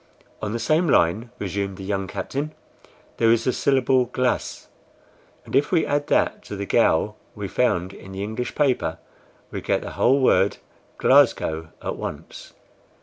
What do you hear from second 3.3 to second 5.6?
is the syllable GLAS and